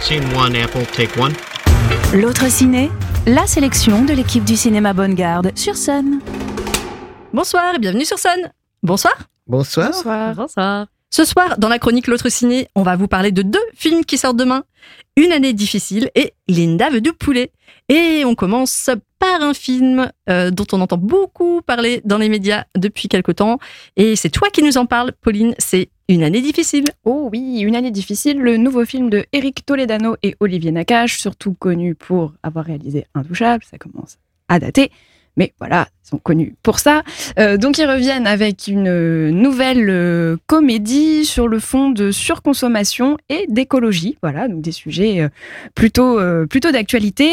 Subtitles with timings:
[0.00, 1.32] Scene one, Apple, take one.
[2.14, 2.90] L'autre ciné,
[3.26, 6.20] la sélection de l'équipe du cinéma Bonne Garde sur scène.
[7.32, 8.52] Bonsoir et bienvenue sur scène.
[8.82, 9.14] Bonsoir.
[9.46, 9.90] Bonsoir.
[10.34, 10.86] Bonsoir.
[11.10, 14.18] Ce soir, dans la chronique L'autre ciné, on va vous parler de deux films qui
[14.18, 14.64] sortent demain.
[15.16, 17.50] Une année difficile et Linda veut du poulet.
[17.88, 22.64] Et on commence par un film euh, dont on entend beaucoup parler dans les médias
[22.76, 23.58] depuis quelque temps.
[23.96, 25.54] Et c'est toi qui nous en parles, Pauline.
[25.58, 26.86] C'est Une année difficile.
[27.04, 31.52] Oh oui, Une année difficile, le nouveau film de Eric Toledano et Olivier Nakache, surtout
[31.52, 34.16] connu pour avoir réalisé Intouchable, ça commence
[34.48, 34.90] à dater.
[35.36, 37.02] Mais voilà, ils sont connus pour ça.
[37.38, 43.44] Euh, donc ils reviennent avec une nouvelle euh, comédie sur le fond de surconsommation et
[43.48, 44.16] d'écologie.
[44.22, 45.28] Voilà, donc des sujets euh,
[45.74, 47.30] plutôt, plutôt d'actualité.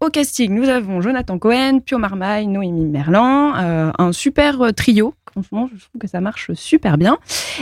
[0.00, 3.52] Au casting, nous avons Jonathan Cohen, Pio Marmaille, Noémie Merlan,
[3.96, 5.14] un super trio.
[5.34, 7.18] Franchement, je trouve que ça marche super bien.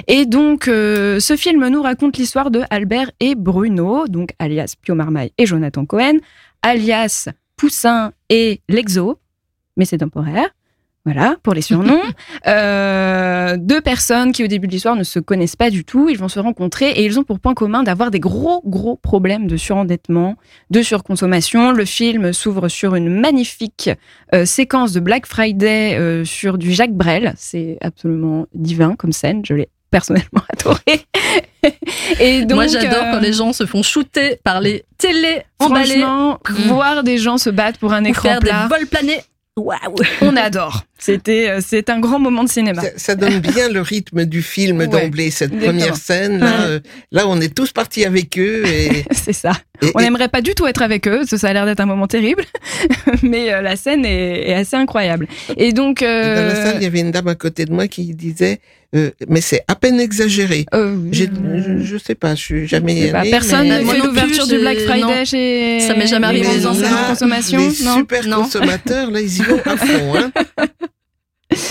[0.07, 4.95] Et donc, euh, ce film nous raconte l'histoire de Albert et Bruno, donc alias Pio
[4.95, 6.19] Marmaille et Jonathan Cohen,
[6.61, 9.19] alias Poussin et Lexo,
[9.79, 10.51] mais c'est temporaire.
[11.05, 12.01] Voilà, pour les surnoms.
[12.47, 16.09] Euh, deux personnes qui, au début de l'histoire, ne se connaissent pas du tout.
[16.09, 19.47] Ils vont se rencontrer et ils ont pour point commun d'avoir des gros, gros problèmes
[19.47, 20.37] de surendettement,
[20.71, 21.71] de surconsommation.
[21.73, 23.91] Le film s'ouvre sur une magnifique
[24.35, 27.33] euh, séquence de Black Friday euh, sur du Jacques Brel.
[27.37, 29.43] C'est absolument divin comme scène.
[29.47, 31.05] Je l'ai personnellement adoré.
[32.19, 36.01] et donc, Moi, j'adore euh, quand les gens se font shooter par les télé emballées.
[36.01, 36.69] Franchement, Mm.
[36.69, 39.21] voir des gens se battre pour un écran faire plat, des vols planés.
[39.59, 39.77] Waouh
[40.23, 40.85] on adore.
[40.99, 42.81] C'était, euh, c'est un grand moment de cinéma.
[42.81, 45.79] Ça, ça donne bien le rythme du film Ouais, d'emblée, cette exactement.
[45.79, 46.39] première scène.
[46.39, 46.53] Là, Ouais.
[46.69, 48.65] euh, là, on est tous partis avec eux.
[48.67, 49.53] Et, C'est ça.
[49.83, 51.67] et- On et- n'aimerait pas du tout être avec eux, parce que ça a l'air
[51.67, 52.45] d'être un moment terrible,
[53.23, 55.27] mais euh, la scène est, est assez incroyable.
[55.59, 57.89] Et donc, et dans la salle, il y avait une dame à côté de moi
[57.89, 58.59] qui disait
[58.95, 60.67] euh, Mais c'est à peine exagéré.
[60.75, 61.25] euh, Je,
[61.83, 64.59] je sais pas, je suis jamais bah, personne n'a Moi fait non l'ouverture plus, du
[64.61, 65.25] Black Friday non.
[65.25, 67.59] chez Ça m'est jamais arrivé dans de consommation.
[67.59, 67.97] Les non?
[67.97, 68.43] Super Non.
[68.43, 70.15] consommateurs, là, ils y vont à fond.
[70.17, 70.33] Hein.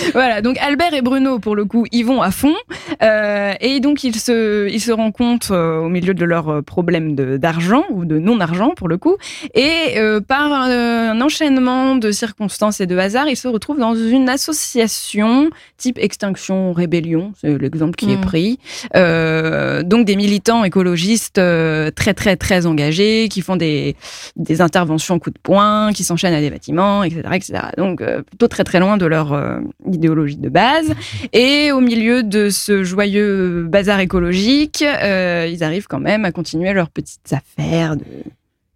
[0.14, 2.56] Voilà, donc Albert et Bruno, pour le coup, ils vont à fond.
[3.02, 7.16] Euh, et donc, ils se, ils se rencontrent euh, au milieu de leurs euh, problèmes
[7.16, 9.18] d'argent, ou de non-argent, pour le coup.
[9.56, 13.96] Et euh, par un, un enchaînement de circonstances et de hasards, ils se retrouvent dans
[13.96, 18.22] une association type Extinction Rébellion, c'est l'exemple qui est Mm.
[18.22, 18.60] pris.
[18.96, 23.96] Euh, donc, des militants écologistes euh, très, très, très engagés, qui font des,
[24.36, 27.22] des interventions coup de poing, qui s'enchaînent à des bâtiments, etc.
[27.34, 27.54] etc.
[27.78, 29.60] Donc, euh, plutôt très, très loin de leur euh,
[29.94, 30.94] idéologie de base.
[31.34, 36.74] Et au milieu de ce joyeux bazar écologique, euh, ils arrivent quand même à continuer
[36.74, 38.04] leurs petites affaires de,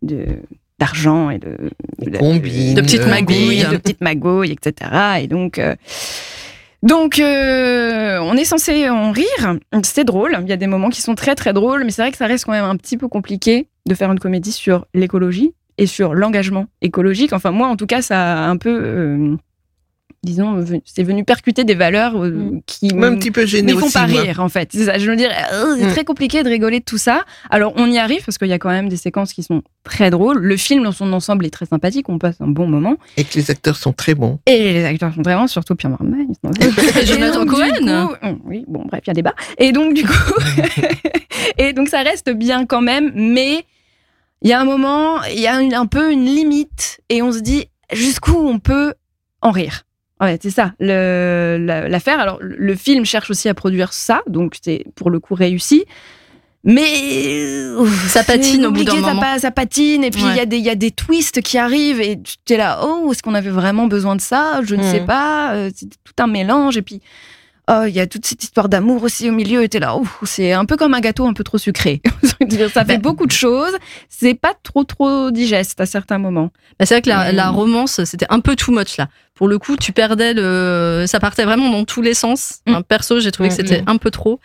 [0.01, 0.25] de
[0.79, 1.57] d'argent et de,
[1.99, 3.63] Des combines, De petites euh, magouilles.
[3.63, 4.91] de petites magouilles, etc.
[5.21, 5.75] Et donc, euh,
[6.83, 9.57] donc euh, on est censé en rire.
[9.83, 10.37] C'est drôle.
[10.43, 12.27] Il y a des moments qui sont très très drôles, mais c'est vrai que ça
[12.27, 16.13] reste quand même un petit peu compliqué de faire une comédie sur l'écologie et sur
[16.13, 17.33] l'engagement écologique.
[17.33, 19.35] Enfin, moi, en tout cas, ça a un peu, euh,
[20.25, 22.61] disons, ve- c'est venu percuter des valeurs euh, Mm.
[22.65, 23.93] qui un petit peu gêné ne font aussi.
[23.93, 24.21] pas moi.
[24.21, 24.69] rire en fait.
[24.73, 25.91] C'est ça, je veux dire, euh, c'est Mm.
[25.91, 27.23] très compliqué de rigoler de tout ça.
[27.49, 30.09] Alors on y arrive parce qu'il y a quand même des séquences qui sont très
[30.09, 30.39] drôles.
[30.39, 32.97] Le film dans son ensemble est très sympathique, on passe un bon moment.
[33.17, 34.39] Et que les acteurs sont très bons.
[34.47, 36.27] Et les acteurs sont vraiment, surtout Pierre Marmaille.
[37.01, 38.07] Et Jonathan Cohen.
[38.07, 39.33] coup- Oui, bon, bref, il y a débat.
[39.59, 40.11] Et donc, du coup,
[41.57, 43.65] et donc ça reste bien quand même, mais
[44.41, 47.39] il y a un moment, il y a un peu une limite, et on se
[47.39, 48.93] dit jusqu'où on peut
[49.41, 49.83] en rire?
[50.21, 51.57] Ouais, c'est ça la-
[51.89, 52.19] l'affaire.
[52.19, 55.83] Alors, le film cherche aussi à produire ça, donc c'est pour le coup réussi.
[56.67, 56.83] Mais
[58.07, 59.37] Ça patine au bout d'un ça moment.
[59.37, 60.59] Ça, patine, et puis il y, Ouais.
[60.59, 63.85] y a des twists qui arrivent, et tu es là, oh, est-ce qu'on avait vraiment
[63.85, 64.61] besoin de ça?
[64.63, 65.53] Je ne sais pas.
[65.53, 67.01] euh, C'est tout un mélange, et puis
[67.69, 69.95] oh, il y a toute cette histoire d'amour aussi au milieu, et tu es là,
[70.23, 72.01] c'est un peu comme un gâteau un peu trop sucré.
[72.73, 73.73] ça fait Ben- beaucoup de choses,
[74.09, 76.51] c'est pas trop trop digeste à certains moments.
[76.79, 77.35] Bah, c'est vrai que la, Mm.
[77.35, 79.07] la romance, c'était un peu too much là.
[79.35, 81.03] Pour le coup, tu perdais le.
[81.07, 82.59] Ça partait vraiment dans tous les sens.
[82.67, 82.81] Mm.
[82.87, 83.57] Perso, j'ai trouvé que Mm.
[83.57, 84.39] c'était un peu trop.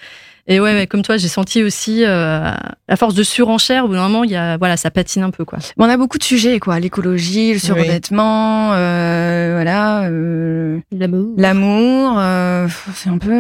[0.53, 2.51] Et ouais, ouais, comme toi, j'ai senti aussi, euh,
[2.89, 5.31] à force de surenchère, au bout d'un moment, il y a, voilà, ça patine un
[5.31, 5.61] peu, quoi.
[5.77, 6.81] Mais on a beaucoup de sujets, quoi.
[6.81, 11.35] L'écologie, le surendettement, euh, voilà, euh, L'amour.
[11.37, 12.19] l'amour.
[12.19, 13.31] euh, c'est un peu.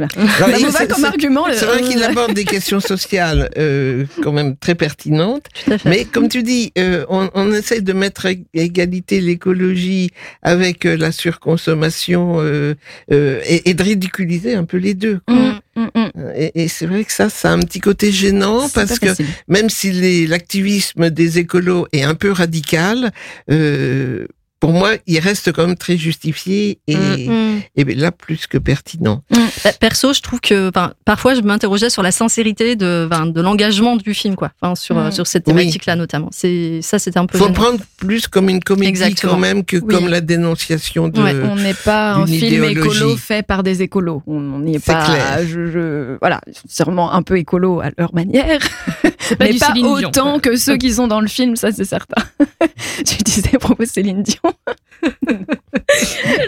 [0.00, 1.46] Euh, Alors, ça il- me va c'est- comme c'est- argument.
[1.46, 5.46] le- C'est vrai qu'il aborde des questions sociales euh, quand même très pertinentes.
[5.84, 10.10] Mais comme tu dis, euh, on, on essaie de mettre à égalité l'écologie
[10.42, 12.74] avec euh, la surconsommation euh,
[13.12, 15.20] euh, et, et de ridiculiser un peu les deux.
[15.26, 15.36] quoi.
[15.36, 16.10] Mm, mm, mm.
[16.36, 19.08] Et, et c'est vrai que ça, ça a un petit côté gênant C'est parce que
[19.48, 23.12] même si les- l'activisme des écolos est un peu radical,
[23.50, 24.26] euh,
[24.64, 27.60] pour moi, il reste quand même très justifié et, Mm.
[27.76, 29.22] et là plus que pertinent.
[29.62, 30.70] Bah, Perso, je trouve que
[31.04, 33.06] parfois je m'interrogeais sur la sincérité de,
[33.42, 34.52] l'engagement du film, quoi.
[34.62, 35.12] Enfin, sur, euh, Mm.
[35.12, 35.52] sur cette Oui.
[35.54, 36.30] thématique-là notamment.
[36.32, 37.36] C'est ça, c'était un peu.
[37.36, 37.54] Faut gênant.
[37.60, 39.34] prendre plus comme une comédie Exactement.
[39.34, 39.94] quand même que Oui.
[39.94, 41.20] comme la dénonciation de.
[41.20, 42.78] Ouais, On n'est pas un film idéologie.
[43.00, 44.22] écolo fait par des écolos.
[44.26, 45.04] On n'y est, C'est pas.
[45.04, 45.40] clair.
[45.46, 48.60] Je, je- voilà, c'est vraiment un peu écolo à leur manière,
[49.40, 52.22] mais pas Céline autant que ceux qui sont dans le film, ça c'est certain.
[53.04, 54.53] tu disais à propos de Céline Dion.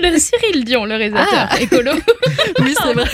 [0.03, 1.61] Le Cyril Dion, le réalisateur Ah.
[1.61, 1.93] écolo.
[2.61, 3.05] Oui, c'est vrai.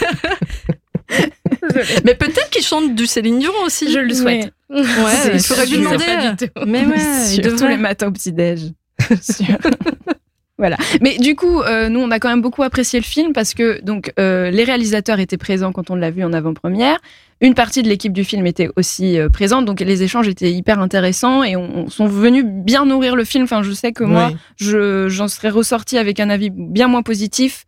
[2.04, 3.92] Mais peut-être qu'il chante du Céline Dion aussi.
[3.92, 4.52] Je le souhaite.
[4.70, 4.82] Ouais,
[5.34, 6.46] il faudrait lui demander.
[6.66, 8.70] Mais ouais, Surtout les matins au petit-déj.
[10.62, 10.76] Voilà.
[11.00, 13.80] Mais du coup, euh, nous, on a quand même beaucoup apprécié le film parce que
[13.82, 16.98] donc euh, les réalisateurs étaient présents quand on l'a vu en avant-première.
[17.40, 20.78] Une partie de l'équipe du film était aussi euh, présente, donc les échanges étaient hyper
[20.78, 23.42] intéressants et on, on sont venus bien nourrir le film.
[23.44, 27.64] Enfin, je sais que moi, je j'en serais ressorti avec un avis bien moins positif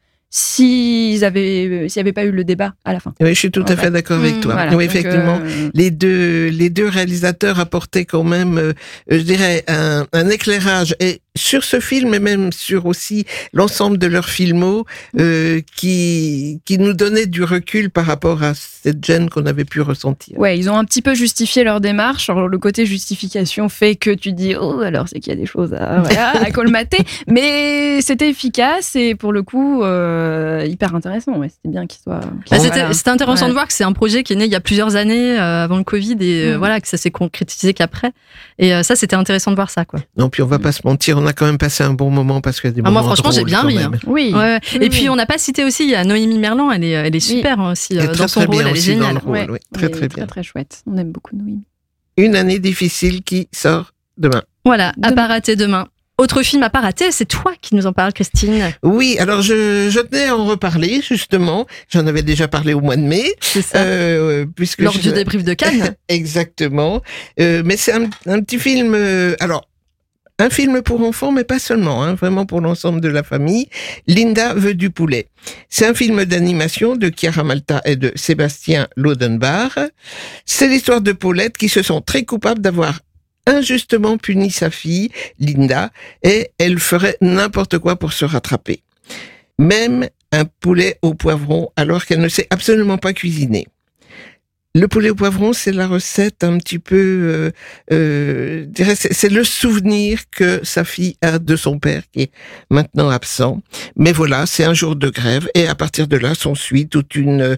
[0.49, 3.13] s'ils avaient s'il n'y avait pas eu le débat à la fin.
[3.21, 4.53] Oui, je suis tout à fait d'accord avec Mm, toi.
[4.55, 4.77] Voilà.
[4.77, 5.39] oui, effectivement.
[5.43, 8.73] euh, Les deux, les deux réalisateurs apportaient quand même, euh,
[9.09, 14.07] je dirais, un, un éclairage et sur ce film et même sur aussi l'ensemble de
[14.07, 14.85] leurs filmos
[15.19, 19.81] euh, qui qui nous donnait du recul par rapport à cette gêne qu'on avait pu
[19.81, 20.39] ressentir.
[20.39, 22.31] Ouais, ils ont un petit peu justifié leur démarche.
[22.31, 25.47] Alors, le côté justification fait que tu dis, oh, alors c'est qu'il y a des
[25.47, 26.99] choses à, voilà, à colmater.
[27.27, 31.37] Mais c'était efficace et pour le coup, euh, hyper intéressant.
[31.39, 32.21] Ouais, c'était bien qu'il soit.
[32.45, 33.49] qu'il Bah, c'était intéressant Ouais.
[33.49, 35.65] de voir que c'est un projet qui est né il y a plusieurs années euh,
[35.65, 36.59] avant le Covid et euh, Mm.
[36.59, 38.13] voilà que ça s'est concrétisé qu'après.
[38.59, 39.99] Et euh, ça, c'était intéressant de voir ça, quoi.
[40.17, 42.41] Non, puis on va pas se mentir, on a quand même passé un bon moment
[42.41, 43.91] parce qu'il y a des Ah, moi, moments franchement, j'ai bien ri, hein.
[44.07, 44.33] Oui.
[44.35, 44.61] Ouais.
[44.75, 46.91] Oui, et puis on n'a pas cité aussi, il y a Noémie Merlan, elle est,
[46.91, 48.95] elle est super hein, aussi euh, très dans son très rôle, bien elle est aussi
[48.95, 49.15] dans géniale.
[49.15, 49.47] le rôle, Ouais.
[49.51, 49.59] oui.
[49.73, 50.17] Très est très bien.
[50.19, 50.83] Très très chouette.
[50.87, 51.63] On aime beaucoup Noémie.
[52.17, 54.43] Une année difficile qui sort demain.
[54.65, 55.89] Voilà, à pas rater demain.
[56.17, 58.71] Autre film à pas rater, c'est toi qui nous en parles, Christine.
[58.85, 61.67] Oui, alors je, je tenais à en reparler justement.
[61.89, 63.79] J'en avais déjà parlé au mois de mai, C'est ça.
[63.79, 65.97] euh, puisque Lors je- du débrief de Cannes.
[66.09, 67.03] Exactement.
[67.41, 68.93] Euh, mais c'est un, un petit film.
[68.95, 69.67] euh, alors,
[70.39, 72.03] un film pour enfants, mais pas seulement.
[72.03, 73.69] Hein, vraiment pour l'ensemble de la famille.
[74.07, 75.29] Linda veut du poulet.
[75.69, 79.79] C'est un film d'animation de Chiara Malta et de Sébastien Lodenbach.
[80.45, 83.01] C'est l'histoire de Paulette qui se sent très coupable d'avoir
[83.47, 85.91] injustement puni sa fille, Linda,
[86.23, 88.83] et elle ferait n'importe quoi pour se rattraper.
[89.59, 93.67] Même un poulet au poivron alors qu'elle ne sait absolument pas cuisiner.
[94.77, 97.51] Le poulet au poivron, c'est la recette un petit peu, euh,
[97.93, 102.31] euh, c'est le souvenir que sa fille a de son père qui est
[102.71, 103.63] maintenant absent.
[103.95, 107.41] Mais voilà, c'est un jour de grève et à partir de là, s'ensuit toute une,
[107.41, 107.57] euh,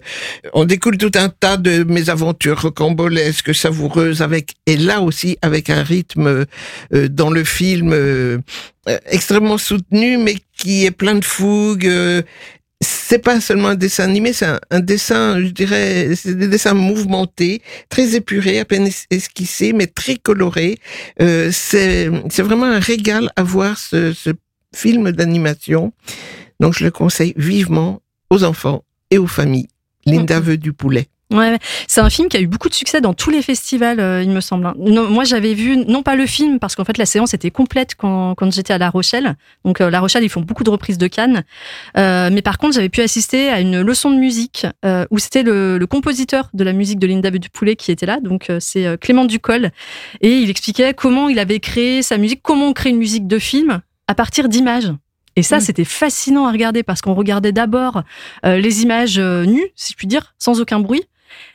[0.53, 5.81] on découle tout un tas de mésaventures rocambolesques, savoureuses, avec et là aussi avec un
[5.81, 6.45] rythme
[6.93, 8.37] euh, dans le film euh,
[9.07, 11.89] extrêmement soutenu, mais qui est plein de fougue.
[13.09, 16.73] C'est pas seulement un dessin animé, c'est un, un dessin, je dirais, c'est des dessins
[16.73, 20.77] mouvementés, très épurés, à peine es- esquissés, mais très colorés.
[21.21, 22.09] Euh, c'est
[22.41, 24.31] vraiment un régal à voir ce, ce
[24.75, 25.93] film d'animation.
[26.59, 29.67] Donc je le conseille vivement aux enfants et aux familles.
[30.05, 30.45] Linda Mhm.
[30.45, 31.07] veut du poulet.
[31.29, 31.57] Ouais,
[31.87, 34.29] c'est un film qui a eu beaucoup de succès dans tous les festivals, euh, il
[34.29, 34.65] me semble.
[34.65, 34.73] hein.
[34.77, 37.95] Non, moi, j'avais vu, non pas le film, parce qu'en fait, la séance était complète
[37.95, 39.35] quand, quand j'étais à La Rochelle.
[39.65, 41.43] Donc, euh, La Rochelle, ils font beaucoup de reprises de Cannes.
[41.97, 45.43] Euh, mais par contre, j'avais pu assister à une leçon de musique euh, où c'était
[45.43, 48.21] le, le compositeur de la musique de Linda Poulet qui était là.
[48.21, 49.71] Donc, c'est Clément Ducol.
[50.21, 53.37] Et il expliquait comment il avait créé sa musique, comment on crée une musique de
[53.37, 54.93] film à partir d'images.
[55.35, 55.61] Et ça, Mm.
[55.61, 58.03] c'était fascinant à regarder parce qu'on regardait d'abord
[58.45, 61.03] les images nues, si je puis dire, sans aucun bruit.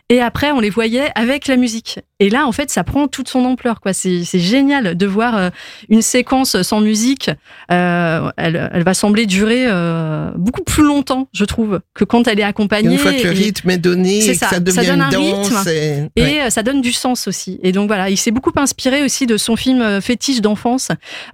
[0.09, 2.01] Et après, on les voyait avec la musique.
[2.21, 3.81] Et là, en fait, ça prend toute son ampleur.
[3.81, 3.95] quoi.
[3.95, 5.51] C'est génial de voir euh,
[5.89, 7.31] une séquence sans musique.
[7.71, 12.39] Euh, elle, elle va sembler durer euh, beaucoup plus longtemps, je trouve, que quand elle
[12.41, 12.93] est accompagnée.
[12.93, 14.87] une fois que le Et- rythme est donné C'est et que ça, ça ça devient
[14.87, 15.49] donne une un danse.
[15.49, 15.69] rythme.
[15.71, 16.51] et- Et ouais.
[16.51, 17.59] ça donne du sens aussi.
[17.63, 20.89] Et donc voilà, il s'est beaucoup inspiré aussi de son film fétiche d'enfance,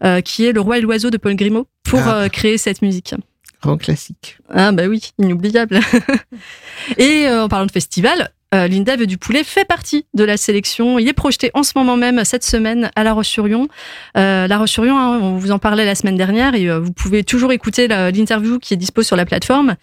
[0.05, 2.29] euh, qui est Le Roi et l'Oiseau de Paul Grimaud, pour Ah.
[2.29, 3.15] créer cette musique.
[3.61, 4.39] Grand classique.
[4.55, 5.81] Ah bah oui, inoubliable.
[6.97, 10.37] Et euh, en parlant de festival, euh, Linda veut du poulet fait partie de la
[10.37, 10.99] sélection.
[10.99, 13.69] Il est projeté en ce moment même cette semaine à La Roche-sur-Yon.
[14.17, 17.25] Euh, la Roche-sur-Yon, hein, on vous en parlait la semaine dernière et euh, vous pouvez
[17.25, 19.77] toujours écouter l'interview qui est dispo sur la plateforme.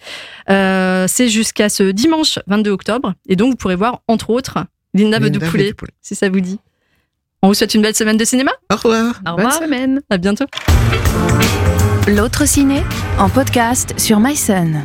[0.50, 4.60] Euh, C'est jusqu'à ce dimanche 22 octobre et donc vous pourrez voir entre autres
[4.94, 5.92] Linda veut du veut poulet, du poulet.
[6.02, 6.60] si ça vous dit.
[7.42, 8.52] On vous souhaite une belle semaine de cinéma.
[8.72, 9.20] Au revoir.
[9.22, 9.54] Au Bonne revoir.
[9.54, 10.02] semaine.
[10.10, 10.46] À bientôt.
[12.08, 12.82] L'autre ciné
[13.20, 14.84] en podcast sur MySun.